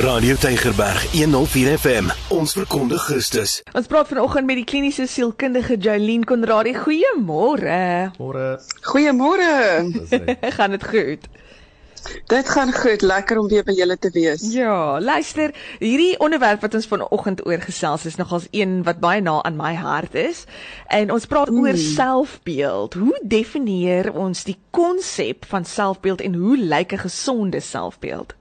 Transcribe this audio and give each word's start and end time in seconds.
Radio 0.00 0.34
Tygerberg 0.36 1.12
104 1.12 1.78
FM. 1.78 2.06
Ons 2.32 2.54
verkondig 2.56 3.02
Christus. 3.04 3.58
Ons 3.76 3.88
praat 3.90 4.08
vanoggend 4.08 4.46
met 4.48 4.56
die 4.56 4.64
kliniese 4.64 5.04
sielkundige 5.04 5.76
Jolene 5.76 6.24
Konradi. 6.24 6.72
Goeiemôre. 6.72 8.08
Môre. 8.16 8.46
Goeiemôre. 8.86 9.50
gaan 10.56 10.72
dit 10.72 10.86
goed? 10.88 11.28
Dit 12.32 12.48
gaan 12.48 12.72
goed, 12.72 13.04
lekker 13.04 13.42
om 13.42 13.50
weer 13.52 13.66
by 13.66 13.76
julle 13.76 13.98
te 14.00 14.08
wees. 14.16 14.46
Ja, 14.54 14.96
luister, 15.04 15.52
hierdie 15.84 16.16
onderwerp 16.16 16.64
wat 16.64 16.80
ons 16.80 16.88
vanoggend 16.88 17.44
oor 17.44 17.60
gesels 17.60 18.08
is 18.08 18.16
nogals 18.16 18.48
een 18.56 18.80
wat 18.88 19.04
baie 19.04 19.20
na 19.20 19.42
aan 19.44 19.60
my 19.60 19.74
hart 19.76 20.16
is. 20.16 20.46
En 20.88 21.12
ons 21.12 21.28
praat 21.28 21.52
mm. 21.52 21.60
oor 21.60 21.76
selfbeeld. 21.76 22.96
Hoe 22.96 23.20
definieer 23.20 24.14
ons 24.16 24.48
die 24.48 24.56
konsep 24.72 25.44
van 25.52 25.68
selfbeeld 25.68 26.24
en 26.24 26.40
hoe 26.40 26.56
lyk 26.56 26.96
'n 26.96 27.04
gesonde 27.04 27.60
selfbeeld? 27.60 28.32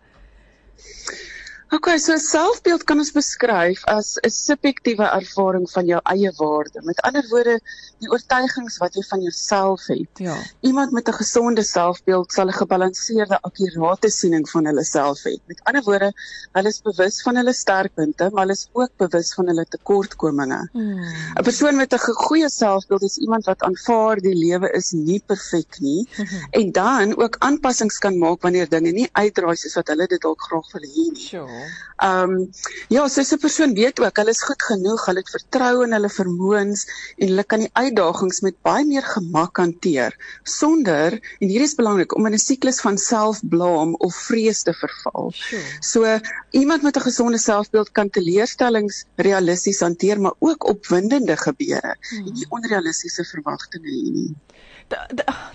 Okay, 1.70 2.00
so 2.02 2.16
selfbeeld 2.18 2.82
kan 2.90 2.98
ons 2.98 3.12
beskryf 3.14 3.84
as 3.94 4.18
'n 4.26 4.32
subjektiewe 4.34 5.06
ervaring 5.06 5.68
van 5.70 5.86
jou 5.86 6.00
eie 6.14 6.32
waarde. 6.38 6.82
Met 6.82 7.02
ander 7.06 7.26
woorde, 7.30 7.60
die 8.00 8.10
oortuigings 8.10 8.78
wat 8.82 8.96
jy 8.98 9.04
van 9.10 9.22
jouself 9.22 9.86
het. 9.86 10.10
Ja. 10.18 10.38
Iemand 10.62 10.92
met 10.92 11.08
'n 11.08 11.14
gesonde 11.14 11.64
selfbeeld 11.64 12.32
sal 12.32 12.48
'n 12.48 12.58
gebalanseerde, 12.62 13.38
akkurate 13.42 14.10
siening 14.10 14.50
van 14.50 14.66
hulle 14.66 14.84
self 14.84 15.20
hê. 15.28 15.38
Met 15.46 15.60
ander 15.64 15.84
woorde, 15.84 16.14
hulle 16.52 16.68
is 16.68 16.82
bewus 16.82 17.22
van 17.22 17.36
hulle 17.36 17.54
sterkpunte, 17.54 18.30
maar 18.32 18.42
hulle 18.42 18.58
is 18.58 18.70
ook 18.74 18.92
bewus 18.98 19.34
van 19.34 19.48
hulle 19.48 19.66
tekortkominge. 19.70 20.70
'n 20.74 20.78
hmm. 20.78 21.44
Persoon 21.44 21.76
met 21.76 21.94
'n 21.94 21.98
goeie 22.00 22.50
selfbeeld 22.50 23.04
is 23.04 23.18
iemand 23.18 23.46
wat 23.46 23.62
aanvaar 23.62 24.18
die 24.18 24.36
lewe 24.36 24.72
is 24.72 24.92
nie 24.92 25.22
perfek 25.26 25.80
nie 25.80 26.10
hmm. 26.16 26.48
en 26.52 26.72
dan 26.72 27.18
ook 27.18 27.36
aanpassings 27.40 27.98
kan 27.98 28.18
maak 28.18 28.42
wanneer 28.42 28.70
dinge 28.70 28.92
nie 28.92 29.10
uitdraai 29.12 29.56
soos 29.56 29.74
wat 29.74 29.88
hulle 29.88 30.08
dit 30.08 30.22
dalk 30.22 30.42
graag 30.42 30.72
wil 30.72 30.82
hê 30.82 31.12
nie. 31.12 31.28
Sure. 31.28 31.59
Ehm 32.00 32.32
um, 32.32 32.50
ja, 32.88 33.08
so 33.08 33.22
'n 33.22 33.40
persoon 33.40 33.74
weet 33.74 34.00
ook 34.00 34.18
hulle 34.18 34.30
is 34.30 34.44
goed 34.44 34.62
genoeg, 34.64 35.06
hulle 35.06 35.20
het 35.20 35.30
vertroue 35.30 35.84
in 35.86 35.94
hulle 35.94 36.10
vermoëns 36.10 36.86
en 37.18 37.28
hulle 37.28 37.44
kan 37.44 37.60
die 37.60 37.70
uitdagings 37.74 38.40
met 38.46 38.56
baie 38.64 38.86
meer 38.86 39.04
gemak 39.04 39.58
hanteer 39.58 40.16
sonder 40.44 41.18
en 41.40 41.48
hier 41.48 41.62
is 41.62 41.76
belangrik 41.76 42.16
om 42.16 42.26
in 42.26 42.34
'n 42.34 42.46
siklus 42.46 42.80
van 42.82 42.98
selfblaam 42.98 43.96
of 43.96 44.16
vrees 44.16 44.64
te 44.64 44.74
verval. 44.74 45.32
Sure. 45.36 45.64
So 45.80 46.20
iemand 46.52 46.82
met 46.82 46.96
'n 46.96 47.08
gesonde 47.10 47.38
selfbeeld 47.38 47.92
kan 47.92 48.10
teleurstellings 48.10 49.06
realisties 49.16 49.80
hanteer, 49.80 50.22
maar 50.22 50.36
ook 50.40 50.64
opwindende 50.64 51.38
gebeure 51.38 51.98
hmm. 52.00 52.28
en 52.28 52.34
nie 52.34 52.46
onrealistiese 52.50 53.24
verwagtinge 53.24 53.90
hê 53.90 54.12
nie. 54.12 54.36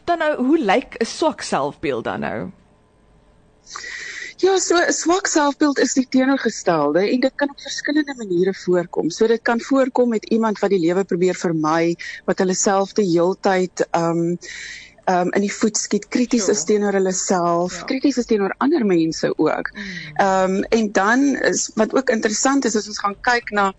Dan 0.04 0.18
nou, 0.18 0.44
hoe 0.44 0.58
lyk 0.58 0.94
'n 1.00 1.06
swak 1.06 1.40
selfbeeld 1.40 2.04
dan 2.04 2.20
nou? 2.20 2.50
Ja, 4.44 4.58
so 4.60 4.76
swak 4.92 5.28
selfbeeld 5.30 5.78
is 5.80 5.94
die 5.96 6.04
teenoorgestelde 6.12 7.00
en 7.08 7.22
dit 7.22 7.32
kan 7.40 7.48
op 7.48 7.62
verskillende 7.64 8.12
maniere 8.18 8.52
voorkom. 8.58 9.08
So 9.08 9.24
dit 9.30 9.40
kan 9.40 9.60
voorkom 9.60 10.10
met 10.12 10.26
iemand 10.36 10.60
wat 10.60 10.74
die 10.74 10.82
lewe 10.82 11.04
probeer 11.08 11.38
vermy, 11.40 11.94
wat 12.28 12.42
hulle 12.42 12.56
self 12.58 12.92
die 12.98 13.06
heeltyd 13.08 13.86
um 13.96 14.36
um 15.10 15.30
in 15.36 15.44
die 15.44 15.52
voet 15.52 15.76
skiet, 15.76 16.08
krities 16.08 16.48
is 16.48 16.64
teenoor 16.68 16.96
hulle 16.96 17.12
self, 17.12 17.80
ja. 17.80 17.88
krities 17.90 18.18
is 18.22 18.28
teenoor 18.30 18.54
ander 18.64 18.84
mense 18.86 19.30
ook. 19.36 19.70
Um 20.22 20.62
en 20.76 20.92
dan 20.92 21.24
is 21.50 21.70
wat 21.74 21.94
ook 21.94 22.10
interessant 22.14 22.64
is 22.64 22.76
as 22.76 22.88
ons 22.88 23.02
gaan 23.02 23.16
kyk 23.20 23.50
na 23.50 23.72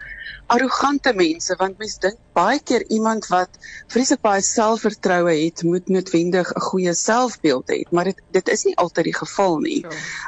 arrogante 0.53 1.13
mense 1.17 1.55
want 1.57 1.79
mense 1.81 1.99
dink 2.03 2.19
baie 2.37 2.59
keer 2.61 2.85
iemand 2.93 3.25
wat 3.31 3.57
vreeslik 3.93 4.21
baie 4.21 4.43
selfvertroue 4.45 5.33
het, 5.33 5.63
moet 5.63 5.89
noodwendig 5.89 6.51
'n 6.53 6.67
goeie 6.69 6.93
selfbeeld 6.93 7.71
hê, 7.73 7.81
maar 7.91 8.11
dit 8.11 8.21
dit 8.31 8.49
is 8.49 8.65
nie 8.65 8.77
altyd 8.77 9.09
die 9.09 9.17
geval 9.17 9.59
nie. 9.59 9.81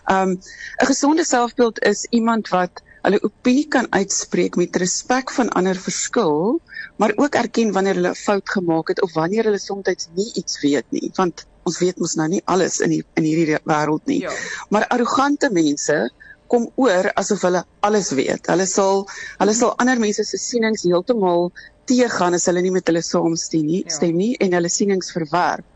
Um 0.09 0.39
'n 0.81 0.89
gesonde 0.91 1.25
selfbeeld 1.25 1.83
is 1.83 2.05
iemand 2.09 2.49
wat 2.49 2.81
hulle 3.07 3.19
opinie 3.23 3.67
kan 3.71 3.87
uitspreek 3.95 4.57
met 4.59 4.75
respek 4.83 5.31
van 5.31 5.49
ander 5.55 5.79
verskil, 5.79 6.59
maar 6.99 7.13
ook 7.15 7.37
erken 7.39 7.71
wanneer 7.75 7.99
hulle 7.99 8.13
'n 8.13 8.19
fout 8.19 8.49
gemaak 8.55 8.87
het 8.91 9.01
of 9.01 9.13
wanneer 9.13 9.47
hulle 9.47 9.59
soms 9.59 10.09
nie 10.15 10.31
iets 10.33 10.61
weet 10.61 10.85
nie, 10.91 11.11
want 11.15 11.45
ons 11.67 11.79
weet 11.79 11.99
mos 11.99 12.15
nou 12.15 12.27
nie 12.27 12.41
alles 12.45 12.79
in 12.79 12.89
die, 12.95 13.03
in 13.19 13.23
hierdie 13.23 13.59
wêreld 13.67 14.05
nie. 14.05 14.21
Ja. 14.21 14.31
Maar 14.69 14.87
arrogante 14.87 15.49
mense 15.51 16.09
kom 16.47 16.69
oor 16.75 17.11
asof 17.19 17.43
hulle 17.47 17.63
alles 17.79 18.11
weet. 18.15 18.47
Hulle 18.47 18.65
sal 18.65 19.05
hulle 19.39 19.53
sal 19.53 19.73
ander 19.83 19.99
mense 19.99 20.23
se 20.23 20.39
sienings 20.39 20.85
heeltemal 20.87 21.51
teëgaan 21.87 22.35
as 22.37 22.47
hulle 22.49 22.63
nie 22.63 22.71
met 22.75 22.87
hulle 22.87 23.03
saamstem 23.03 23.65
nie, 23.67 23.83
ja. 23.83 23.95
stem 23.99 24.15
nie 24.19 24.35
en 24.43 24.55
hulle 24.57 24.71
sienings 24.71 25.11
verwerp. 25.15 25.67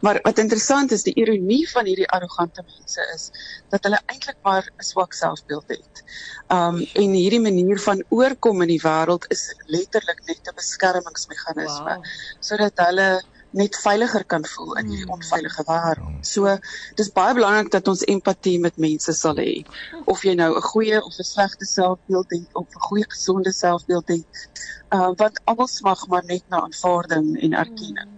Maar 0.00 0.18
wat 0.22 0.38
interessant 0.38 0.92
is, 0.92 1.02
die 1.02 1.14
ironie 1.14 1.64
van 1.70 1.84
hierdie 1.84 2.08
arrogante 2.08 2.64
mense 2.66 3.06
is 3.14 3.30
dat 3.68 3.84
hulle 3.84 4.00
eintlik 4.06 4.38
maar 4.42 4.70
'n 4.76 4.84
swak 4.84 5.12
selfbeeld 5.12 5.68
het. 5.68 6.04
Um 6.48 6.80
en 6.92 7.12
hierdie 7.12 7.40
manier 7.40 7.80
van 7.80 8.04
oorkom 8.08 8.62
in 8.62 8.68
die 8.68 8.82
wêreld 8.82 9.26
is 9.28 9.54
letterlik 9.66 10.22
net 10.26 10.40
'n 10.48 10.54
beskermingsmeganisme 10.54 11.94
wow. 11.94 12.04
sodat 12.40 12.86
hulle 12.86 13.22
net 13.50 13.76
veiliger 13.82 14.24
kan 14.24 14.44
voel 14.46 14.76
in 14.78 14.86
hierdie 14.86 15.06
hmm. 15.06 15.16
onveilige 15.18 15.64
wêreld. 15.66 16.26
So 16.26 16.56
dis 16.98 17.12
baie 17.14 17.34
belangrik 17.34 17.70
dat 17.74 17.88
ons 17.88 18.04
empatie 18.14 18.58
met 18.62 18.76
mense 18.76 19.12
sal 19.12 19.40
hê. 19.42 19.64
Of 20.04 20.22
jy 20.24 20.34
nou 20.34 20.54
'n 20.56 20.68
goeie 20.72 21.02
of 21.02 21.18
'n 21.18 21.28
slegte 21.32 21.66
selfbeeld 21.66 22.30
het 22.30 22.54
of 22.54 22.66
'n 22.68 22.86
goeie 22.88 23.06
gesonde 23.08 23.52
selfbeeld 23.52 24.08
het, 24.08 24.46
uh 24.94 25.10
wat 25.16 25.40
almal 25.44 25.68
smag 25.68 26.06
maar 26.06 26.24
net 26.24 26.44
na 26.48 26.60
aanvaarding 26.60 27.40
en 27.42 27.52
erkenning. 27.52 28.10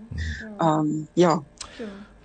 Um 0.60 1.08
ja. 1.14 1.42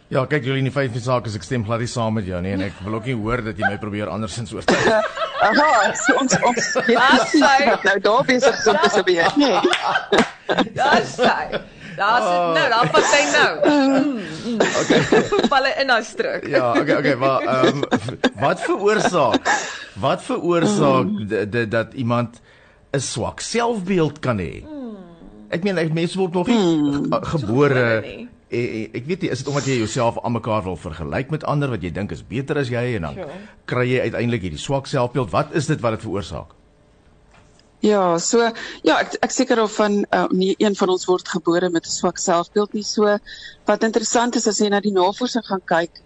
Ja, 0.07 0.21
kyk 0.23 0.45
julle 0.47 0.61
in 0.61 0.67
die 0.69 0.71
vyf 0.71 0.93
sake 1.03 1.27
as 1.27 1.35
ek 1.35 1.43
stem 1.43 1.65
glad 1.67 1.81
nie 1.83 1.89
saam 1.91 2.15
met 2.15 2.27
jou 2.29 2.37
nie 2.39 2.53
en 2.55 2.61
ek 2.63 2.77
wil 2.85 2.95
ook 2.95 3.09
nie 3.09 3.15
hoor 3.19 3.41
dat 3.43 3.57
jy 3.59 3.67
my 3.67 3.79
probeer 3.81 4.07
andersins 4.07 4.53
oortuig. 4.55 4.85
Aha, 5.47 5.89
so 5.99 6.15
ons 6.21 6.35
ons 6.47 6.69
ja, 6.87 7.07
nou 7.87 7.97
daar 8.05 8.23
besig 8.29 8.61
om 8.71 8.79
te 8.85 8.91
gebeur. 8.95 9.35
Nee. 9.35 9.59
Ja, 10.77 10.93
sy. 11.03 11.59
Daar's 11.97 12.23
oh. 12.23 12.53
nou, 12.55 12.63
daar 12.71 12.89
pas 12.95 13.11
hy 13.17 13.23
nou. 13.33 13.51
Mm, 14.47 14.61
okay. 14.63 14.99
Val 15.51 15.65
in 15.67 15.89
daai 15.91 16.03
struik. 16.07 16.45
ja, 16.47 16.69
okay, 16.71 16.95
okay, 17.01 17.15
maar 17.19 17.41
ehm 17.43 17.81
um, 17.83 18.19
wat 18.39 18.61
veroorsaak? 18.63 19.49
Wat 19.99 20.23
veroorsaak 20.23 21.09
mm. 21.09 21.67
dat 21.73 21.93
iemand 21.99 22.39
'n 22.95 23.03
swak 23.03 23.43
selfbeeld 23.43 24.21
kan 24.23 24.39
hê? 24.39 24.63
Mm. 24.63 24.95
Ek 25.51 25.67
meen, 25.67 25.93
mense 25.93 26.17
word 26.17 26.33
nog 26.33 26.47
nie 26.47 26.55
mm. 26.57 27.11
gebore 27.35 27.83
Ek, 27.99 28.36
eh, 28.49 28.59
eh, 28.59 28.89
ek 28.93 29.05
weet 29.05 29.21
nie 29.21 29.31
is 29.31 29.39
dit 29.43 29.47
omdat 29.47 29.65
jy 29.65 29.77
jouself 29.77 30.19
aan 30.23 30.35
mekaar 30.37 30.63
wil 30.63 30.77
vergelyk 30.77 31.31
met 31.31 31.43
ander 31.43 31.69
wat 31.69 31.83
jy 31.83 31.91
dink 31.91 32.11
is 32.11 32.23
beter 32.27 32.57
as 32.57 32.69
jy 32.69 32.95
en 32.95 33.09
dan 33.09 33.13
sure. 33.13 33.39
kry 33.65 33.87
jy 33.89 33.99
uiteindelik 34.07 34.41
hierdie 34.47 34.61
swak 34.61 34.87
selfbeeld. 34.87 35.31
Wat 35.31 35.55
is 35.55 35.67
dit 35.67 35.81
wat 35.81 35.97
dit 35.97 36.05
veroorsaak? 36.07 36.53
Ja, 37.85 38.17
so 38.17 38.41
ja, 38.81 38.95
ek 38.97 39.19
ek 39.21 39.31
seker 39.31 39.59
of 39.61 39.75
van 39.77 39.99
uh, 40.09 40.25
nie 40.33 40.55
een 40.57 40.73
van 40.75 40.89
ons 40.89 41.05
word 41.05 41.27
gebore 41.29 41.69
met 41.69 41.85
'n 41.85 41.93
swak 41.93 42.17
selfbeeld 42.17 42.73
nie. 42.73 42.83
So 42.83 43.17
wat 43.65 43.83
interessant 43.83 44.35
is 44.35 44.47
as 44.47 44.59
jy 44.59 44.69
na 44.69 44.79
die 44.81 44.91
navorsing 44.91 45.45
gaan 45.45 45.61
kyk, 45.65 46.01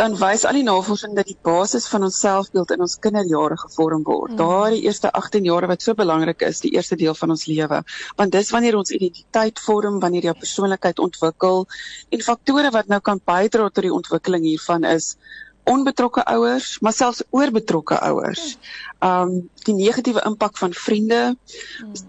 dan 0.00 0.14
wys 0.16 0.44
al 0.48 0.56
die 0.56 0.64
navorsing 0.64 1.12
dat 1.16 1.28
die 1.28 1.36
basis 1.44 1.86
van 1.92 2.06
ons 2.06 2.18
selfbeeld 2.24 2.72
in 2.74 2.80
ons 2.84 2.96
kinderjare 3.04 3.58
gevorm 3.60 4.02
word. 4.06 4.32
Mm. 4.32 4.38
Daardie 4.40 4.80
eerste 4.86 5.10
18 5.12 5.44
jare 5.44 5.68
wat 5.68 5.84
so 5.84 5.94
belangrik 5.98 6.42
is, 6.48 6.62
die 6.64 6.72
eerste 6.76 6.96
deel 6.96 7.14
van 7.18 7.34
ons 7.34 7.44
lewe. 7.50 7.82
Want 8.16 8.32
dis 8.32 8.50
wanneer 8.54 8.78
ons 8.80 8.94
identiteit 8.96 9.60
vorm, 9.60 10.00
wanneer 10.00 10.30
jou 10.30 10.36
persoonlikheid 10.38 11.02
ontwikkel 11.02 11.66
en 12.10 12.24
faktore 12.24 12.72
wat 12.72 12.88
nou 12.88 13.00
kan 13.04 13.20
bydra 13.20 13.68
tot 13.68 13.84
die 13.84 13.94
ontwikkeling 13.94 14.48
hiervan 14.48 14.88
is 14.88 15.16
onbetrokke 15.64 16.24
ouers, 16.24 16.78
maar 16.80 16.92
selfs 16.92 17.22
oorbetrokke 17.30 18.00
ouers. 18.00 18.56
Um 19.02 19.50
die 19.62 19.74
negatiewe 19.78 20.18
impak 20.26 20.56
van 20.58 20.72
vriende, 20.74 21.36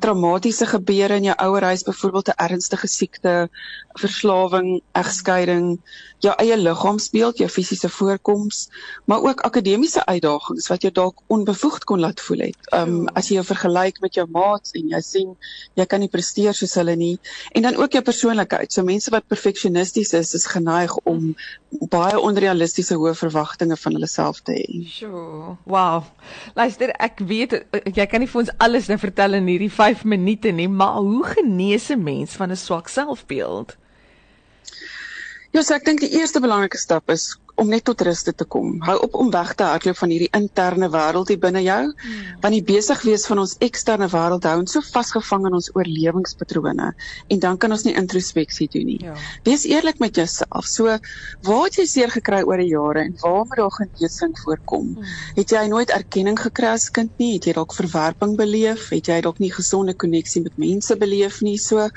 traumatiese 0.01 0.65
gebeure 0.65 1.19
in 1.21 1.27
jou 1.27 1.35
ouerhuis, 1.37 1.83
byvoorbeeld 1.85 2.29
'n 2.33 2.41
ernstige 2.45 2.87
siekte, 2.87 3.49
verslawing, 3.93 4.81
egskeiding, 4.91 5.77
jou 6.17 6.33
eie 6.37 6.57
liggaamsbeeld, 6.57 7.37
jou 7.37 7.49
fisiese 7.49 7.89
voorkoms, 7.89 8.69
maar 9.05 9.21
ook 9.21 9.41
akademiese 9.41 10.05
uitdagings 10.05 10.67
wat 10.67 10.81
jou 10.81 10.91
dalk 10.93 11.21
onbevoegd 11.27 11.83
kon 11.83 11.99
laat 11.99 12.21
voel 12.21 12.39
het. 12.39 12.57
Um 12.73 13.07
as 13.13 13.27
jy 13.27 13.33
jou 13.35 13.45
vergelyk 13.45 14.01
met 14.01 14.13
jou 14.13 14.27
maats 14.31 14.71
en 14.71 14.87
jy 14.87 15.01
sien 15.01 15.37
jy 15.73 15.85
kan 15.85 15.99
nie 15.99 16.09
presteer 16.09 16.53
soos 16.53 16.73
hulle 16.73 16.95
nie 16.95 17.19
en 17.51 17.61
dan 17.61 17.75
ook 17.75 17.91
jou 17.91 18.01
persoonlikheid. 18.01 18.73
So 18.73 18.83
mense 18.83 19.11
wat 19.11 19.27
perfeksionisties 19.27 20.13
is, 20.13 20.33
is 20.33 20.45
geneig 20.45 20.97
om 21.03 21.35
baie 21.89 22.19
onrealistiese 22.19 22.95
hoë 22.95 23.13
verwagtinge 23.13 23.42
van 23.45 23.93
hulle 23.93 24.07
self 24.07 24.41
te 24.41 24.53
hê. 24.53 24.83
Sjoe. 24.89 25.57
Wow. 25.65 26.03
Luister, 26.55 26.93
ek 26.99 27.19
weet 27.19 27.55
jy 27.95 28.05
kan 28.07 28.19
nie 28.23 28.27
vir 28.27 28.41
ons 28.43 28.51
alles 28.57 28.87
nou 28.87 28.97
vertel 28.97 29.33
in 29.33 29.47
hierdie 29.47 29.71
5 29.71 30.03
minute 30.03 30.51
nie, 30.51 30.67
maar 30.67 31.01
hoe 31.01 31.23
genees 31.35 31.89
'n 31.91 32.03
mens 32.03 32.35
van 32.35 32.51
'n 32.51 32.57
swak 32.57 32.87
selfbeeld? 32.87 33.77
Ja, 35.51 35.61
so 35.61 35.75
ek 35.75 35.85
dink 35.85 35.99
die 35.99 36.13
eerste 36.17 36.39
belangrike 36.39 36.77
stap 36.77 37.09
is 37.09 37.37
om 37.55 37.69
net 37.69 37.83
tot 37.85 38.01
rus 38.01 38.23
te 38.25 38.45
kom. 38.49 38.79
Hou 38.81 38.95
op 39.05 39.15
om 39.19 39.29
weg 39.33 39.53
te 39.57 39.65
hardloop 39.67 39.97
van 39.99 40.13
hierdie 40.13 40.29
interne 40.33 40.89
wêreld 40.93 41.29
hier 41.29 41.39
binne 41.41 41.61
jou, 41.61 41.81
hmm. 41.91 42.31
want 42.41 42.55
die 42.55 42.63
besig 42.65 43.03
wees 43.05 43.25
van 43.29 43.43
ons 43.43 43.55
eksterne 43.65 44.07
wêreld 44.09 44.47
hou 44.49 44.55
ons 44.63 44.73
so 44.73 44.81
vasgevang 44.93 45.45
in 45.49 45.57
ons 45.59 45.69
oorlewingspatrone 45.75 46.89
en 47.35 47.43
dan 47.45 47.59
kan 47.61 47.75
ons 47.75 47.85
nie 47.85 47.93
introspeksie 47.99 48.69
doen 48.73 48.89
nie. 48.89 48.99
Ja. 49.05 49.13
Wees 49.45 49.67
eerlik 49.69 50.01
met 50.01 50.17
jouself. 50.17 50.65
So, 50.73 50.97
waar 51.45 51.63
het 51.67 51.77
jy 51.77 51.87
seer 51.89 52.13
gekry 52.13 52.41
oor 52.47 52.61
die 52.61 52.71
jare 52.71 53.05
en 53.05 53.15
waar 53.21 53.43
moet 53.45 53.61
daar 53.61 53.77
genesing 53.77 54.35
voorkom? 54.41 54.91
Hmm. 54.97 55.15
Het 55.37 55.55
jy 55.57 55.63
nooit 55.69 55.93
erkenning 55.93 56.39
gekry 56.41 56.73
as 56.73 56.89
kind 56.93 57.13
nie? 57.21 57.35
Het 57.37 57.51
jy 57.51 57.57
dalk 57.59 57.77
verwerping 57.77 58.37
beleef? 58.39 58.89
Het 58.95 59.13
jy 59.13 59.21
dalk 59.25 59.41
nie 59.43 59.53
gesonde 59.53 59.93
koneksie 59.93 60.41
met 60.45 60.57
mense 60.57 60.97
beleef 60.97 61.41
nie? 61.45 61.59
So 61.61 61.89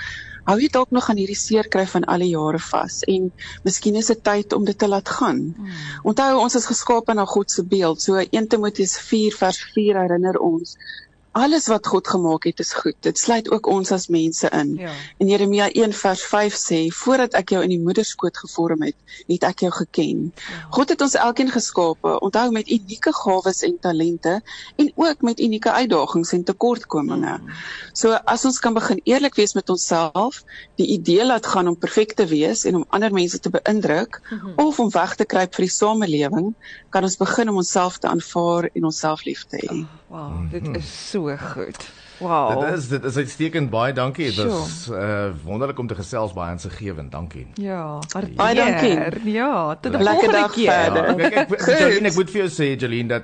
hou 0.46 0.56
jy 0.60 0.69
dalk 0.72 0.93
nog 0.94 1.08
aan 1.10 1.20
hierdie 1.20 1.38
seer 1.38 1.69
kry 1.72 1.87
van 1.90 2.06
al 2.12 2.22
die 2.25 2.32
jare 2.32 2.60
vas 2.69 3.00
en 3.12 3.31
miskien 3.66 3.98
is 4.00 4.10
dit 4.12 4.22
tyd 4.28 4.54
om 4.56 4.64
dit 4.64 4.78
te 4.78 4.88
laat 4.88 5.08
gaan. 5.19 5.43
Hmm. 5.56 5.81
Onthou 6.12 6.31
ons 6.43 6.58
is 6.60 6.69
geskape 6.70 7.14
na 7.14 7.26
God 7.26 7.50
se 7.50 7.64
beeld. 7.66 8.02
So 8.02 8.22
1 8.22 8.48
Timoteus 8.54 8.96
4 9.08 9.37
vers 9.40 9.60
4 9.75 10.00
herinner 10.04 10.38
ons 10.38 10.76
alles 11.37 11.67
wat 11.69 11.87
God 11.87 12.09
gemaak 12.09 12.47
het 12.49 12.61
is 12.65 12.73
goed. 12.73 12.97
Dit 13.05 13.19
sluit 13.21 13.50
ook 13.53 13.67
ons 13.69 13.91
as 13.93 14.06
mense 14.09 14.49
in. 14.56 14.73
Ja. 14.81 14.93
En 15.21 15.29
Jeremia 15.29 15.69
1 15.69 15.93
vers 15.93 16.23
5 16.31 16.56
sê, 16.56 16.79
voordat 16.97 17.37
ek 17.37 17.53
jou 17.53 17.61
in 17.65 17.75
die 17.75 17.81
moederskoot 17.83 18.38
gevorm 18.41 18.87
het, 18.87 18.97
het 19.29 19.44
ek 19.44 19.67
jou 19.67 19.73
geken. 19.75 20.23
Ja. 20.33 20.61
God 20.79 20.94
het 20.94 21.05
ons 21.05 21.17
elkeen 21.21 21.53
geskape, 21.53 22.15
onthou 22.25 22.47
met 22.56 22.71
unieke 22.73 23.12
gawes 23.12 23.61
en 23.69 23.77
talente 23.85 24.38
en 24.81 24.93
ook 24.94 25.27
met 25.29 25.43
unieke 25.44 25.73
uitdagings 25.73 26.33
en 26.33 26.47
tekortkominge. 26.49 27.37
Ja. 27.37 27.61
So 27.93 28.17
as 28.25 28.47
ons 28.49 28.61
kan 28.65 28.77
begin 28.77 29.00
eerlik 29.05 29.37
wees 29.37 29.53
met 29.59 29.69
onsself, 29.73 30.41
die 30.81 30.89
idee 30.97 31.27
laat 31.27 31.47
gaan 31.53 31.69
om 31.69 31.77
perfek 31.77 32.17
te 32.17 32.27
wees 32.32 32.65
en 32.65 32.81
om 32.81 32.89
ander 32.97 33.12
mense 33.12 33.39
te 33.39 33.53
beïndruk 33.53 34.23
mm 34.23 34.39
-hmm. 34.39 34.56
of 34.67 34.81
om 34.81 34.91
weg 34.91 35.15
te 35.15 35.29
kruip 35.29 35.55
vir 35.55 35.69
die 35.69 35.75
samelewing, 35.75 36.55
kan 36.91 37.03
ons 37.03 37.21
begin 37.21 37.49
om 37.53 37.56
onsself 37.56 37.99
te 37.99 38.09
aanvaar 38.09 38.71
en 38.73 38.85
onsself 38.85 39.25
lief 39.25 39.44
te 39.44 39.61
hê. 39.61 39.73
Oh. 39.77 39.95
Wow, 40.17 40.31
mm 40.31 40.49
-hmm. 40.51 40.51
dit 40.51 40.77
is 40.77 41.11
so 41.11 41.37
goed. 41.37 41.91
Wow. 42.19 42.65
Dit 42.65 42.79
is 42.79 42.89
dit 42.89 43.05
is 43.05 43.17
uitstekend 43.17 43.71
baie 43.71 43.93
dankie. 43.93 44.35
Dit 44.35 44.47
is 44.47 44.89
uh 44.89 45.29
wonderlik 45.45 45.79
om 45.79 45.87
te 45.87 45.95
gesels 45.95 46.33
baie 46.33 46.51
aan 46.51 46.59
se 46.59 46.71
gewend. 46.71 47.13
Dankie. 47.13 47.47
Ja, 47.55 47.99
baie 48.35 48.55
dankie. 48.55 49.31
Ja, 49.33 49.77
tot 49.81 49.93
'n 49.93 50.03
lekker 50.03 50.33
dag 50.33 50.53
keer. 50.53 50.73
verder. 50.73 51.05
Ja, 51.07 51.15
ek 51.17 51.35
ek 51.35 51.51
ek, 51.51 52.07
ek 52.07 52.15
moet 52.15 52.31
vir 52.31 52.41
jou 52.47 52.51
sê 52.51 52.81
Jeline 52.81 53.09
dat 53.09 53.23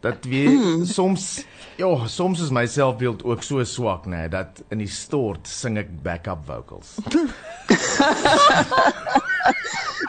dat 0.00 0.24
wie 0.24 0.48
mm. 0.48 0.84
soms 0.84 1.44
ja, 1.76 2.06
soms 2.06 2.40
is 2.40 2.50
my 2.50 2.66
selfbeeld 2.66 3.24
ook 3.24 3.42
so 3.42 3.64
swak 3.64 4.04
nê 4.04 4.08
nee, 4.08 4.28
dat 4.28 4.62
in 4.68 4.78
die 4.78 4.88
stort 4.88 5.48
sing 5.48 5.78
ek 5.78 5.88
backup 6.02 6.38
vocals. 6.46 6.94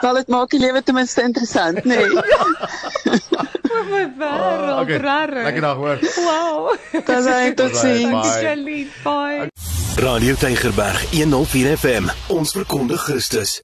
Wel 0.01 0.13
dit 0.13 0.27
maak 0.27 0.49
die 0.49 0.59
lewe 0.59 0.83
ten 0.83 0.95
minste 0.95 1.21
interessant, 1.21 1.83
nê. 1.83 1.95
Nee. 1.95 2.21
wêreld, 4.17 4.73
oh, 4.73 4.81
okay. 4.81 4.97
rare. 4.97 5.43
Lekker 5.43 5.61
dag 5.61 5.75
hoor. 5.75 5.99
Wow. 6.25 6.75
Net 7.27 7.55
tot 7.55 7.77
sins. 7.77 8.89
Bye. 9.03 9.49
Radio 9.95 10.35
Tygerberg 10.35 11.07
104 11.11 11.77
FM. 11.77 12.11
Ons 12.27 12.53
verkondig 12.53 12.99
Christus. 13.07 13.59